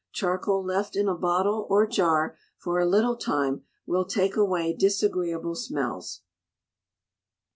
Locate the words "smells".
5.53-6.21